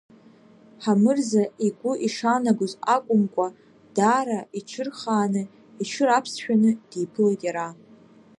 Ҳамырза 0.83 1.43
игу 1.67 1.91
ишаанагоз 2.07 2.73
акумкуа, 2.95 3.47
даара 3.95 4.39
иҽырхааны, 4.57 5.43
иҽыраԥсшәаны 5.81 6.71
диԥылеит 6.89 7.41
иара. 7.47 7.67